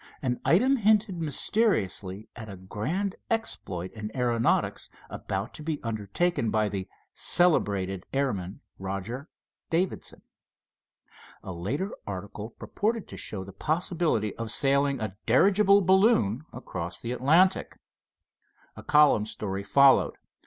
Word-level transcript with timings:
An 0.23 0.41
item 0.43 0.77
hinted 0.77 1.21
mysteriously 1.21 2.27
at 2.35 2.49
a 2.49 2.57
grand 2.57 3.17
exploit 3.29 3.91
in 3.91 4.09
aeronautics 4.17 4.89
about 5.11 5.53
to 5.53 5.61
be 5.61 5.79
undertaken 5.83 6.49
by 6.49 6.69
the 6.69 6.87
"celebrated" 7.13 8.07
airman, 8.11 8.61
Roger 8.79 9.29
Davidson. 9.69 10.23
A 11.43 11.51
later 11.53 11.91
article 12.07 12.49
purported 12.49 13.07
to 13.09 13.15
show 13.15 13.43
the 13.43 13.53
possibility 13.53 14.35
of 14.37 14.49
sailing 14.51 14.99
a 14.99 15.15
dirigible 15.27 15.83
balloon 15.83 16.45
across 16.51 16.99
the 16.99 17.11
Atlantic. 17.11 17.77
A 18.75 18.81
column 18.81 19.27
story 19.27 19.61
followed. 19.63 20.15